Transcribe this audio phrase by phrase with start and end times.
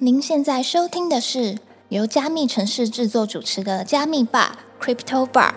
[0.00, 5.52] 您现在收听的是由加密城市制作主持的加密吧 Crypto Bar。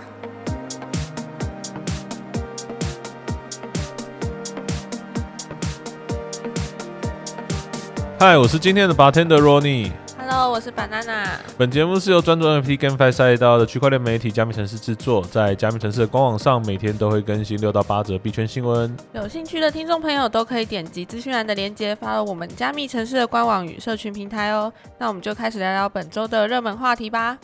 [8.18, 9.92] 嗨，我是今天的 bartender Ronnie。
[10.34, 11.28] Hello，我是 banana。
[11.58, 18.96] 本节目是由专注 NFT GameFi 赛道的区块链媒体加密城市制作，在加密城市的官网上每天都会更新六到八则币圈新闻。
[19.12, 24.72] 有兴趣的听众朋友都可以点击资讯栏的链接，发到我们加密城市的官网与社群平台哦。
[24.98, 27.38] 那我们就开始聊聊本周的热门话题吧。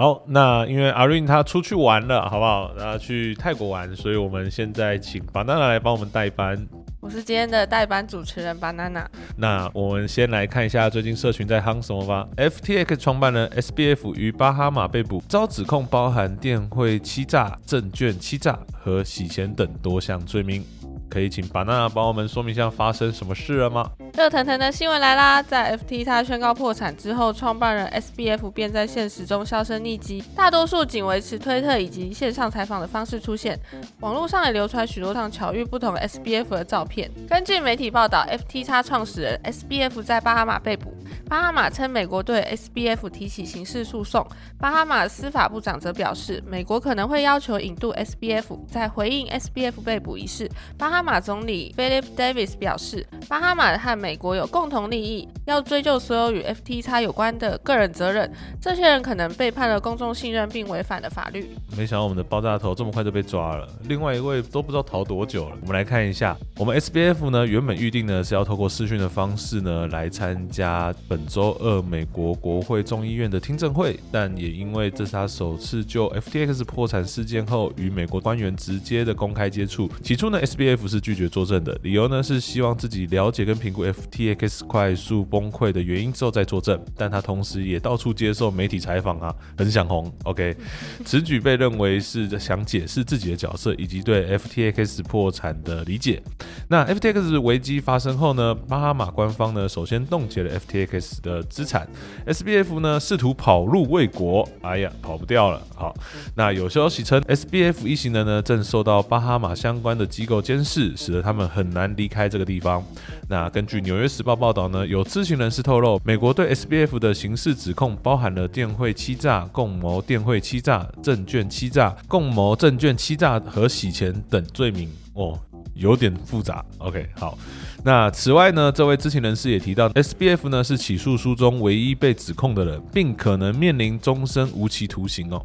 [0.00, 2.70] 好，那因为阿瑞他出去玩了，好不好？
[2.78, 6.56] 他去泰国玩，所以我们现在请 banana 来帮我们代班。
[7.00, 9.04] 我是今天的代班主持人 banana。
[9.38, 12.28] 那我们先来看一下最近社群在夯什么吧。
[12.36, 20.64] FTX 创办人 SBF 于巴哈马被捕，遭指控包含电汇欺诈、证券欺诈和洗钱等多项罪名。
[21.08, 23.90] 可以请 banana 帮我们说明一下发生什么事了吗？
[24.14, 25.42] 热腾腾的新闻来啦！
[25.42, 33.58] 在 FTX 宣告破产之后，创办人 SBF 便在现实中销声匿迹，大多数仅维持推特以及线上采访的方式出现。
[34.00, 37.10] 网络上也流传许多趟巧遇不同 SBF 的照片。
[37.28, 40.92] 根据媒体报道，FTX 创始人 SBF 在巴哈马被捕，
[41.28, 44.26] 巴哈马称美国对 SBF 提起刑事诉讼。
[44.58, 48.58] 巴哈马司法部长则表示，美国可能会要求引渡 SBF。
[48.66, 58.30] 在回应 SBF 被捕一事，巴哈马总理 Philip Davis 表示，巴哈马和美国有共同利益，要追究所有与 FT 叉有关的个人责任。
[58.58, 61.54] 这些人可能背叛了公众信任，并违反了法律。
[61.76, 65.56] 没想到我们的爆炸头这么快就被抓了，另外一位都不知道逃多久了。
[65.60, 79.90] 我们来看一下，我们 SBF 呢原本预定呢是要透过视讯的方式呢来参加本本周二美国国会众议院的听证会，但也因为这是他首次就 FTX 破产事件后与美国官员直接的公开接触。
[80.00, 90.12] 起初呢 SBF 是拒绝作证的，理由呢是希望自己了解跟评估 FTX 快速崩溃的原因之后再作证，但他同时也到处接受媒体采访啊，很想红。
[90.22, 90.56] OK，
[91.04, 96.22] 此举被认为是想解释自己的角色以及对 FTX 破产的理解。
[96.68, 101.88] 那 FTX 危机发生后呢，巴哈马官方呢首先冻结了 FTX 的资产
[102.26, 105.62] ，SBF 呢试图跑路卫国，哎呀，跑不掉了。
[105.74, 105.94] 好，
[106.34, 112.84] 那有消息称 SBF 一行人呢正受到巴哈马相关的机构监视，使得他们很难离开这个地方。
[113.28, 124.90] 那根据《纽约时报》报道呢，有知情人士透露，美国对 SBF 的刑事指控包含了电汇欺诈、共谋电汇欺诈、证券欺诈、共谋证券欺诈和洗钱等罪名。
[125.14, 125.38] 哦，
[125.78, 126.62] 有点复杂。
[126.78, 127.38] OK，好。
[127.84, 135.40] 那此外呢，这位知情人士也提到，SBF 呢是起诉书中唯一被指控的人，并可能面临终身无期徒刑哦。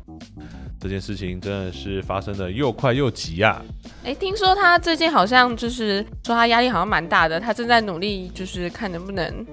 [0.79, 3.63] 这件事情真的是发生的又快又急啊、
[4.03, 9.45] 诶，听说他最近好像就是说他压力好像蛮大的，他正在努力，就是看能不能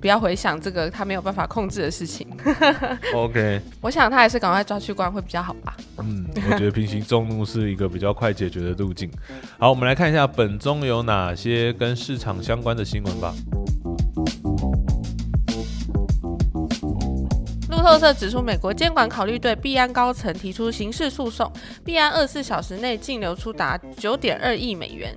[0.00, 2.26] 不要回想这个他没有办法控制的事情。
[3.14, 5.76] OK，我想他还是赶快抓去关会比较好吧。
[5.98, 9.10] 嗯，我觉得平行众怒是一个比较快解决的路径。
[9.58, 13.34] 好，我们来看一下本中有哪些跟市场相关的新闻吧。
[17.68, 21.50] 路透社指出，美国监管考虑对币安高层提出刑事诉讼，
[21.84, 25.14] 币安二十四小时内净流出达九点二亿美元。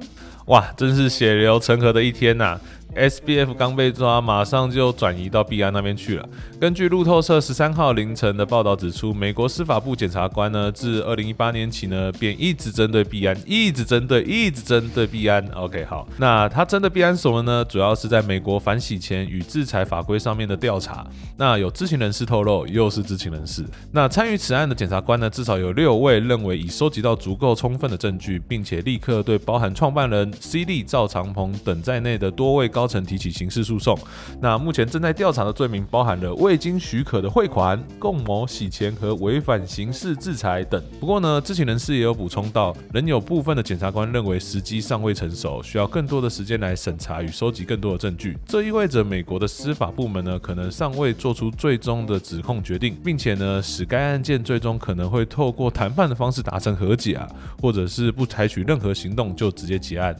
[0.47, 2.59] 哇，真是血流成河的一天呐、
[2.95, 6.27] SBF 刚被抓，马上就转移到币安那边去了。
[6.59, 15.45] 根据路透社十三号凌晨的报道指出，美国司法部检察官呢，自二零一八年起呢，便一直针对币安，一直针对，一直针对币安。
[15.53, 17.63] OK，好，那他针对币安什么呢？
[17.65, 21.05] 主要是在美国反洗钱与制裁法规上面的调查。
[21.37, 23.63] 那有知情人士透露，又是知情人士。
[23.91, 33.99] 那参与此案的检察官呢，至少有六位认为已收集到足够充分的证据，并且立刻对包含创办人 C 利、赵长鹏等在内的多位高高层提起刑事诉讼。
[34.39, 40.81] 那目前正在调查的罪名包含了未经许可的汇款、共谋洗钱和违反刑事制裁等。
[40.97, 48.37] 不过呢，知情人士也有补充到，仍有部分的检察官认为时机尚未成熟，需要更多的时间来审查与收集更多的证据。
[48.45, 57.27] 这意味着美国的司法部门呢，可能尚未做出最终的指控决定，并且呢，使该案件最终可能会透过谈判的方式达成和解啊，
[57.61, 60.15] 或者是不采取任何行动就直接结案。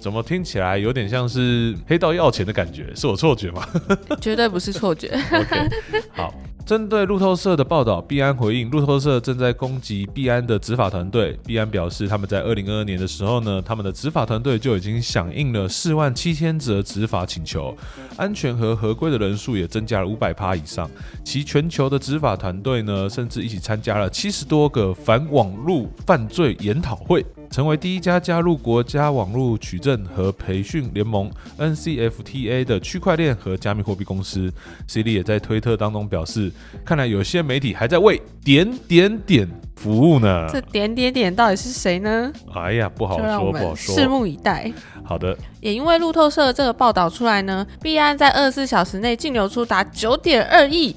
[0.00, 2.92] 怎么听起来有点像是黑道要钱的感觉？
[2.96, 3.64] 是我错觉吗？
[4.20, 5.08] 绝对不是错觉。
[5.32, 5.68] OK，
[6.12, 6.34] 好。
[6.66, 11.36] 针对路透社的报道，币安回应路透社正在攻击币安的执法团队。
[11.44, 17.76] 币安表示，他们在二零二二年的时候呢，他们的执法团队就已经响应了四万七千则执法请求，
[18.16, 20.88] 安全和合规的人数也增加了五百趴以上。
[21.24, 27.26] 其全球的执法团队呢，甚至一起参加了七十多个反网络犯罪研讨会。
[27.50, 34.52] 成为第一家加入国家网络取证和培训联盟 NCFTA 的区块链和加密货币公司。
[34.86, 36.52] C 利也在推特当中表示，
[36.84, 40.48] 看来有些媒体还在为点点点服务呢。
[40.52, 42.32] 这点点点到底是谁呢？
[42.54, 43.96] 哎呀，不好说，不好说。
[43.96, 44.72] 拭目以待。
[45.04, 50.94] 好的，也因为路透社这个报道出来呢，币安在二十四小时内净流出达九点二亿，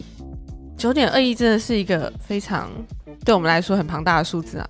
[0.77, 2.69] 九点二亿真的是一个非常
[3.25, 4.69] 对我们来说很庞大的数字啊。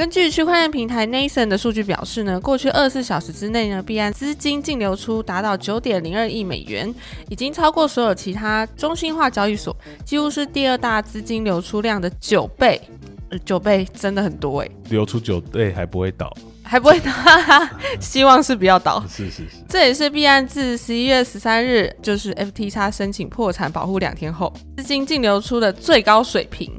[0.00, 6.90] 根据区块链平台 Nathan 的数据表示呢，过去二十四小时之内呢，币安资金净流出达到九点零二亿美元，
[7.28, 12.80] 已经超过所有其他中心化交易所，几乎是第二大资金流出量的九倍。
[13.28, 17.12] 呃九倍真的很多诶，流出九倍还不会倒， 还不会倒，
[18.00, 19.04] 希望是不要倒。
[19.06, 19.48] 是是是。
[19.68, 26.72] 这也是币安自十一月十三日，就是 FTX 申请破产保护两天后，资金净流出的最高水平。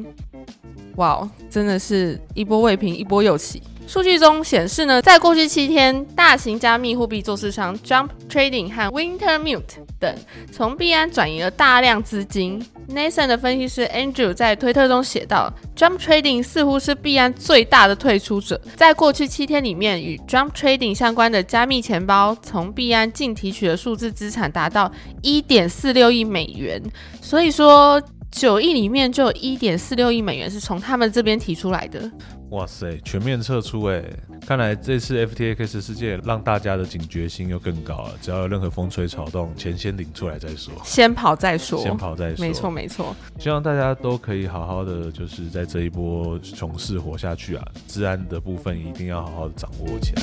[0.96, 3.62] 哇，真的是一波未平，一波又起。
[3.88, 9.62] 数据中显示呢，在过去七天，大型加密货币做市商 Jump Trading 和 Wintermute
[10.00, 10.16] 等
[10.50, 12.66] 从币安转移了大量资金。
[12.90, 24.90] Nathan 的分析师 Andrew 在推特中写道：“Jump Trading 似乎是币安最大的退出者，在过去七天里面，与 Jump Trading 相关的加密钱包从币安净提取的数字资产达到
[25.22, 26.82] 一点四六亿美元。
[27.22, 32.10] 所以说，九亿里面就有一点四六亿美元是从他们这边提出来的。
[32.51, 34.03] 哇塞，全面撤出哎！
[34.45, 38.12] 看来这次 FTX 事件让大家的警觉性又更高了。
[38.21, 42.45] 只要有任何风吹草动，钱先领出来再说，先跑再说，先跑再说。
[42.45, 43.15] 没错，没错。
[43.39, 47.65] 希望大家都可以好好的，就是在这一波熊市活下去啊！
[47.88, 50.21] 治安的部分一定要好好的掌握起来。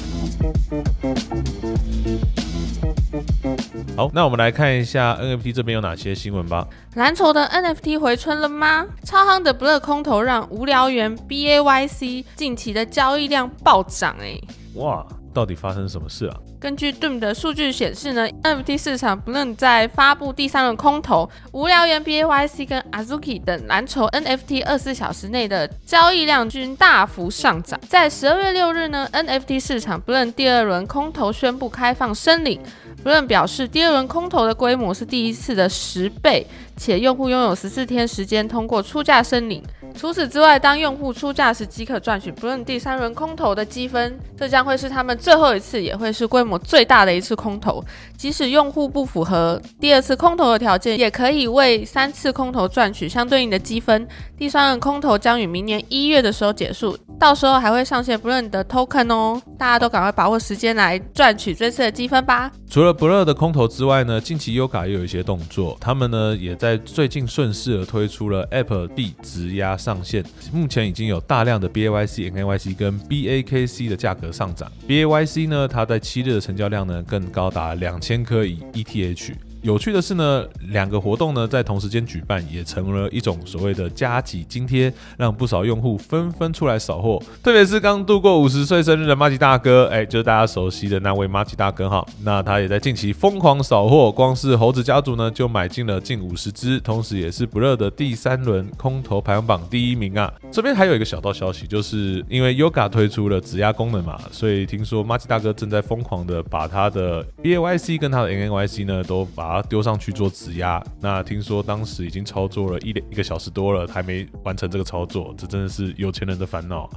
[3.97, 6.69] 好，那我们来看一下 NFT 这边有哪些新闻吧。
[6.95, 8.87] 蓝筹的 NFT 回春了吗？
[9.03, 14.39] 超夯的 Blur 空投让无聊猿 BAYC 近期的交易量暴涨哎、
[14.75, 16.37] 哇，到底发生什么事啊？
[16.61, 27.79] 根据 Doom 的数据显示呢，NFT 市场不论在发布第三轮空投，无聊猿 BAYC 跟 Azuki 等蓝筹 NFT 二十四小时内的交易量均大幅上涨。
[27.89, 32.61] 在十二月六日呢，NFT 市场不论第二轮空投宣布开放申领，
[33.05, 36.45] 不论表示第二轮空投的规模是第一次的十倍，
[36.77, 39.63] 且用户拥有十四天时间通过出价申领。
[39.99, 47.85] 除此之外，当用户出价时即可赚取不论第三轮空投的积分，这将会是他们最后一次，也会是规模最大的一次空投。
[48.17, 54.07] 即使用户不符合第二次空投的条件，也可以为三次空投赚取相对应的积分。
[54.37, 62.53] 第三轮空投将于明年一月的时候结束，到时候还会上线不论的 token 哦，大家都赶快把握时间来赚取这次的积分吧。
[62.71, 74.71] 除了 Blur 的空投之外呢，近期 Yoga 也有一些动作，他们呢也在最近顺势而推出了 App 币质押上线，目前已经有大量的 BAYC、NAYC 跟 BAKC 的价格上涨。
[74.87, 79.33] BAYC 呢，它在七日的成交量呢更高达两千颗以 ETH。
[79.63, 87.21] 有趣的是呢，两个活动呢在同时间举办，也成了一种所谓的加急津贴，让不少用户纷纷出来扫货。
[87.43, 92.07] 特别是刚度过五十岁生日的马吉大哥，哎，就是大家熟悉的那位马吉大哥哈。
[92.23, 100.33] 那他也在近期疯狂扫货，光是猴子家族呢就买进了近五十只，同时也是不热的第三轮空投排行榜第一名啊。
[100.53, 110.83] 这边还有一个小道消息，就是因为 Yoga 推出了质押功能嘛，所以听说马吉大哥正在疯狂的把他的 BAYC 跟他的 NNYC 呢都把它丢上去做质押。
[111.01, 116.89] 那听说当时已经操作了一一个小时多了，还没完成这个操作，这真的是有钱人的烦恼。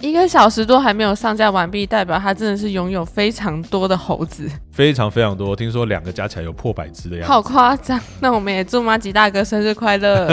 [0.00, 7.32] 一个小时多还没有上架完毕，代表他真的是拥有非常多的猴子，非常非常多，听说两个加起来有破百只的样子。
[7.32, 7.98] 好夸张。
[8.20, 10.28] 那我们也祝马吉大哥生日快乐。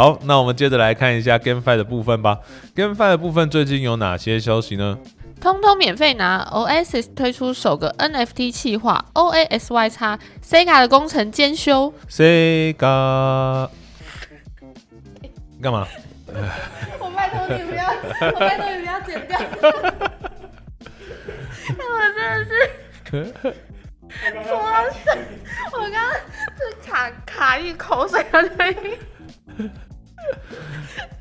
[0.00, 2.38] 好，那我们接着来看一下 GameFi 的部分吧。
[2.74, 4.96] GameFi 的部分最近有哪些消息呢？
[5.38, 11.92] 通通免费拿！Oasis 推出首个 NFT 企划 OASY 叉 Sega 的工程兼修。
[12.08, 13.68] Sega
[15.62, 15.86] 干嘛？
[16.98, 17.84] 我拜托你不要，
[18.32, 19.38] 我拜托你不要剪掉。
[21.76, 22.50] 我真的是，
[24.48, 24.54] 我
[25.72, 26.10] 我刚刚
[26.56, 29.70] 就卡卡一口水的声音，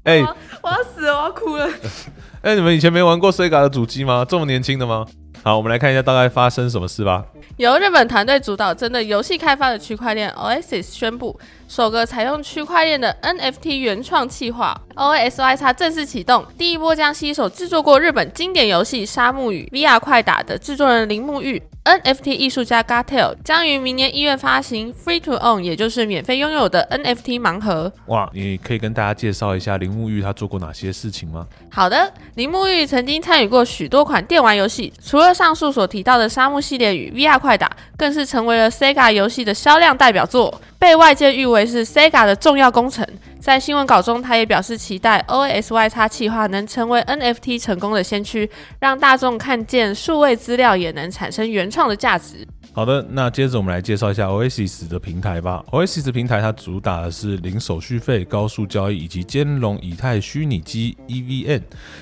[0.10, 1.70] 哎、我要死了，我要哭了。
[2.42, 4.26] 哎、你们以前没玩过 Sega 的主机吗？
[4.28, 5.06] 这么年轻的吗？
[5.44, 7.24] 好，我们来看一下大概发生什么事吧。
[7.58, 11.38] 由日本团队主导针对游戏开发的区块链 Oasis 宣布，
[11.70, 16.44] 首个采用区块链的 NFT 原创企划 OASYX 正式启动。
[16.58, 27.94] 第一波将携手制作过日本经典游戏《沙漠与 VR 快打》的制作人铃木玉、NFT 艺术家 Gatel 将于明年一月发行 Free to Own，也就是免费拥有的 NFT 盲盒。
[28.08, 31.46] 哇，你可以跟大家介绍一下铃木玉他做过哪些事情吗？
[31.70, 43.06] 好的，铃木玉曾经参与过许多款电玩游戏，除了上述所提到的沙漠系列与 VR 快打，更是成为了 Sega 游戏的销量代表作，被外界誉为是 Sega 的重要工程。
[43.40, 52.46] 在新闻稿中，他也表示期待 OASYX 企划能成为 NFT 成功的先驱，让大众看见数位资料也能产生原创的价值。
[52.72, 55.64] 好的，那接着我们来介绍一下 OSIS 的平台吧。
[55.72, 61.62] Oasis 平台它主打的是零手续费、高速交易以及兼容以太虚拟机 （EVM），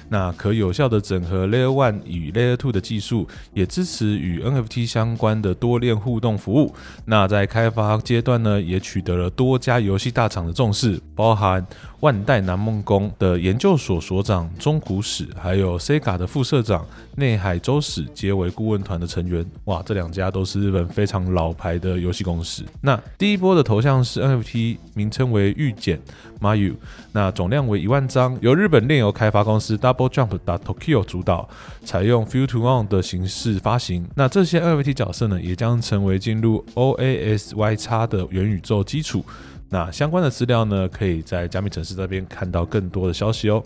[0.09, 6.75] 那可有效的整合 Layer One 与 Layer Two 的技术，也支持与 NFT 相关的多链互动服务。
[7.05, 11.65] 那在开发阶段呢，也取得了多家游戏大厂的重视，包包含
[11.99, 19.45] 万代南梦宫的研究所所长中谷史，还有 Sega 的副社长内海周史皆为顾问团的成员。
[19.65, 22.63] 哇，这两家都是日本非常老牌的游戏公司。
[22.79, 25.99] 那第一波的头像是 NFT，名称为御简
[26.39, 26.75] Mayu，
[27.11, 31.49] 那总量为一万张，由日本炼油开发公司 Double Jump 打 Tokyo 主导，
[31.83, 34.07] 采用 FUTON 的形式发行。
[34.15, 39.25] 那这些 NFT 角色呢，也将成为进入 OASYX 的元宇宙基础。
[39.69, 43.63] 那相关的资料呢，可以在加密城市这边看到更多的消息哦。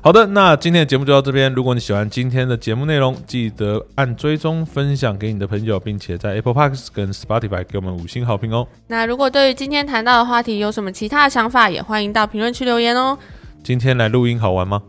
[0.00, 1.52] 好的，那今天的节目就到这边。
[1.52, 8.66] 如果你喜欢今天的节目内容，记得按追踪、分享给你的朋友，并且在 Apple Parks 跟 Spotify 给我们五星好评哦。
[8.86, 13.18] 那如果对于今天谈到的话题有什么其他的想法，也欢迎到评论区留言哦。
[13.64, 14.82] 今天来录音好玩吗？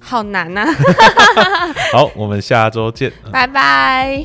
[0.00, 0.64] 好难呐、
[1.92, 3.12] 好，我们下周见。
[3.30, 4.24] 拜拜。